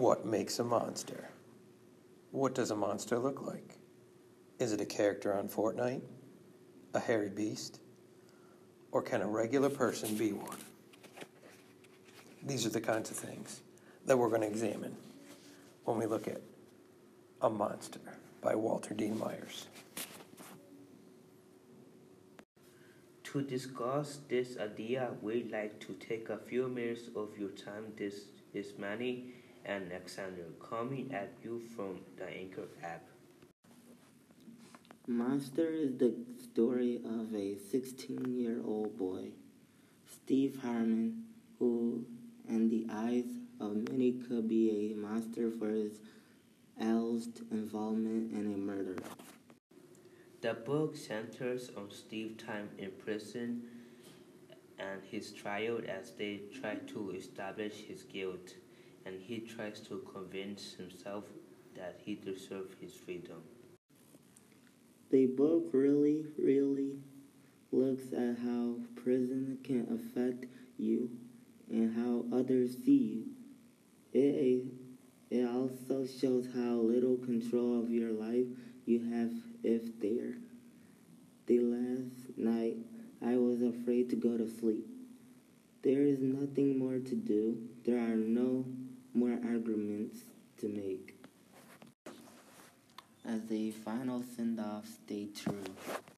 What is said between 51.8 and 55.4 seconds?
Steve's time in prison and his